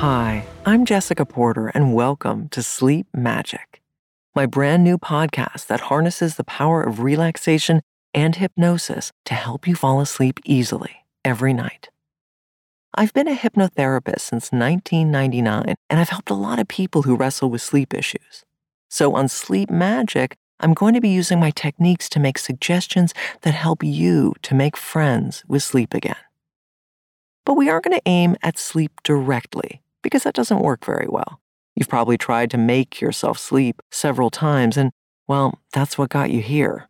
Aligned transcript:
Hi, 0.00 0.46
I'm 0.64 0.86
Jessica 0.86 1.26
Porter, 1.26 1.66
and 1.66 1.92
welcome 1.92 2.48
to 2.52 2.62
Sleep 2.62 3.06
Magic, 3.12 3.82
my 4.34 4.46
brand 4.46 4.82
new 4.82 4.96
podcast 4.96 5.66
that 5.66 5.80
harnesses 5.92 6.36
the 6.36 6.44
power 6.44 6.82
of 6.82 7.00
relaxation 7.00 7.82
and 8.14 8.34
hypnosis 8.34 9.12
to 9.26 9.34
help 9.34 9.68
you 9.68 9.74
fall 9.74 10.00
asleep 10.00 10.40
easily 10.46 11.04
every 11.22 11.52
night. 11.52 11.90
I've 12.94 13.12
been 13.12 13.28
a 13.28 13.36
hypnotherapist 13.36 14.20
since 14.20 14.50
1999, 14.50 15.74
and 15.90 16.00
I've 16.00 16.08
helped 16.08 16.30
a 16.30 16.34
lot 16.34 16.58
of 16.58 16.66
people 16.66 17.02
who 17.02 17.14
wrestle 17.14 17.50
with 17.50 17.60
sleep 17.60 17.92
issues. 17.92 18.42
So 18.88 19.14
on 19.14 19.28
Sleep 19.28 19.68
Magic, 19.68 20.34
I'm 20.60 20.72
going 20.72 20.94
to 20.94 21.02
be 21.02 21.10
using 21.10 21.38
my 21.38 21.50
techniques 21.50 22.08
to 22.08 22.20
make 22.20 22.38
suggestions 22.38 23.12
that 23.42 23.52
help 23.52 23.84
you 23.84 24.32
to 24.44 24.54
make 24.54 24.78
friends 24.78 25.44
with 25.46 25.62
sleep 25.62 25.92
again. 25.92 26.16
But 27.44 27.58
we 27.58 27.68
aren't 27.68 27.84
going 27.84 27.98
to 27.98 28.08
aim 28.08 28.36
at 28.42 28.56
sleep 28.56 28.92
directly 29.04 29.82
because 30.02 30.24
that 30.24 30.34
doesn't 30.34 30.62
work 30.62 30.84
very 30.84 31.06
well. 31.08 31.40
You've 31.76 31.88
probably 31.88 32.18
tried 32.18 32.50
to 32.50 32.58
make 32.58 33.00
yourself 33.00 33.38
sleep 33.38 33.80
several 33.90 34.30
times, 34.30 34.76
and 34.76 34.90
well, 35.28 35.58
that's 35.72 35.96
what 35.96 36.10
got 36.10 36.30
you 36.30 36.42
here. 36.42 36.88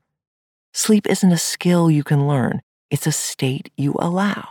Sleep 0.72 1.06
isn't 1.08 1.32
a 1.32 1.38
skill 1.38 1.90
you 1.90 2.04
can 2.04 2.26
learn, 2.26 2.60
it's 2.90 3.06
a 3.06 3.12
state 3.12 3.70
you 3.76 3.94
allow. 3.98 4.48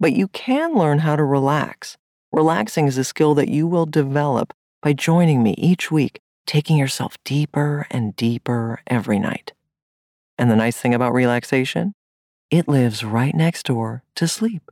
But 0.00 0.12
you 0.12 0.28
can 0.28 0.74
learn 0.74 1.00
how 1.00 1.16
to 1.16 1.24
relax. 1.24 1.96
Relaxing 2.32 2.86
is 2.86 2.98
a 2.98 3.04
skill 3.04 3.34
that 3.34 3.48
you 3.48 3.66
will 3.66 3.86
develop 3.86 4.52
by 4.82 4.92
joining 4.92 5.42
me 5.42 5.54
each 5.56 5.90
week, 5.90 6.20
taking 6.46 6.76
yourself 6.76 7.16
deeper 7.24 7.86
and 7.90 8.16
deeper 8.16 8.80
every 8.86 9.18
night. 9.18 9.52
And 10.36 10.50
the 10.50 10.56
nice 10.56 10.76
thing 10.76 10.94
about 10.94 11.14
relaxation, 11.14 11.94
it 12.50 12.68
lives 12.68 13.04
right 13.04 13.34
next 13.34 13.66
door 13.66 14.02
to 14.16 14.26
sleep. 14.26 14.70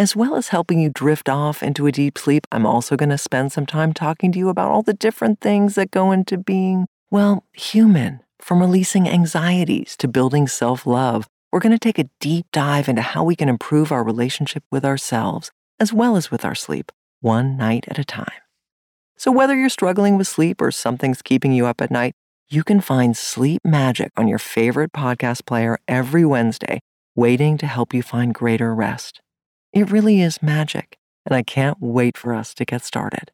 As 0.00 0.14
well 0.14 0.36
as 0.36 0.48
helping 0.48 0.78
you 0.78 0.90
drift 0.90 1.28
off 1.28 1.60
into 1.60 1.88
a 1.88 1.92
deep 1.92 2.18
sleep, 2.18 2.46
I'm 2.52 2.64
also 2.64 2.96
going 2.96 3.08
to 3.08 3.18
spend 3.18 3.50
some 3.50 3.66
time 3.66 3.92
talking 3.92 4.30
to 4.30 4.38
you 4.38 4.48
about 4.48 4.70
all 4.70 4.82
the 4.82 4.94
different 4.94 5.40
things 5.40 5.74
that 5.74 5.90
go 5.90 6.12
into 6.12 6.38
being, 6.38 6.86
well, 7.10 7.42
human, 7.52 8.20
from 8.40 8.60
releasing 8.60 9.08
anxieties 9.08 9.96
to 9.96 10.06
building 10.06 10.46
self 10.46 10.86
love. 10.86 11.26
We're 11.50 11.58
going 11.58 11.72
to 11.72 11.80
take 11.80 11.98
a 11.98 12.08
deep 12.20 12.46
dive 12.52 12.88
into 12.88 13.02
how 13.02 13.24
we 13.24 13.34
can 13.34 13.48
improve 13.48 13.90
our 13.90 14.04
relationship 14.04 14.62
with 14.70 14.84
ourselves 14.84 15.50
as 15.80 15.92
well 15.92 16.16
as 16.16 16.30
with 16.30 16.44
our 16.44 16.54
sleep, 16.54 16.92
one 17.20 17.56
night 17.56 17.86
at 17.88 17.98
a 17.98 18.04
time. 18.04 18.42
So, 19.16 19.32
whether 19.32 19.56
you're 19.56 19.68
struggling 19.68 20.16
with 20.16 20.28
sleep 20.28 20.60
or 20.60 20.70
something's 20.70 21.22
keeping 21.22 21.50
you 21.50 21.66
up 21.66 21.80
at 21.80 21.90
night, 21.90 22.12
you 22.48 22.62
can 22.62 22.80
find 22.80 23.16
Sleep 23.16 23.62
Magic 23.64 24.12
on 24.16 24.28
your 24.28 24.38
favorite 24.38 24.92
podcast 24.92 25.44
player 25.44 25.76
every 25.88 26.24
Wednesday, 26.24 26.78
waiting 27.16 27.58
to 27.58 27.66
help 27.66 27.92
you 27.92 28.02
find 28.02 28.32
greater 28.32 28.72
rest. 28.72 29.20
It 29.72 29.90
really 29.90 30.20
is 30.20 30.42
magic, 30.42 30.98
and 31.26 31.34
I 31.34 31.42
can't 31.42 31.78
wait 31.80 32.16
for 32.16 32.34
us 32.34 32.54
to 32.54 32.64
get 32.64 32.82
started. 32.84 33.30